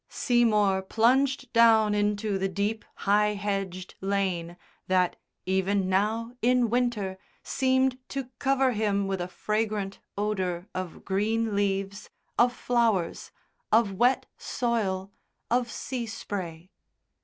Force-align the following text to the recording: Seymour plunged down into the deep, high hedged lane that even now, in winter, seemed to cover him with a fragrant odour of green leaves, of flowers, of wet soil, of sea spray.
Seymour 0.09 0.81
plunged 0.81 1.53
down 1.53 1.93
into 1.93 2.39
the 2.39 2.49
deep, 2.49 2.83
high 3.05 3.35
hedged 3.35 3.93
lane 4.01 4.57
that 4.87 5.15
even 5.45 5.87
now, 5.89 6.33
in 6.41 6.71
winter, 6.71 7.19
seemed 7.43 7.99
to 8.09 8.31
cover 8.39 8.71
him 8.71 9.05
with 9.05 9.21
a 9.21 9.27
fragrant 9.27 9.99
odour 10.17 10.65
of 10.73 11.05
green 11.05 11.55
leaves, 11.55 12.09
of 12.39 12.51
flowers, 12.51 13.31
of 13.71 13.93
wet 13.93 14.25
soil, 14.39 15.11
of 15.51 15.69
sea 15.71 16.07
spray. 16.07 16.71